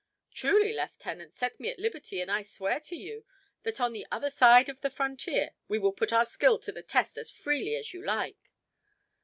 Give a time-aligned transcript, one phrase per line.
[0.33, 3.23] "Truly, lieutenant, set me at liberty and I swear to you
[3.61, 6.81] that on the other side of the frontier we will put our skill to the
[6.81, 8.49] test as freely as you like!"